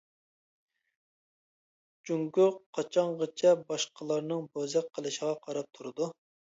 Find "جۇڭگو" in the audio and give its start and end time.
2.09-2.47